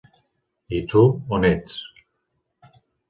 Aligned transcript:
I 0.77 0.79
tu, 0.93 1.03
on 1.37 1.45
ets? 1.51 1.77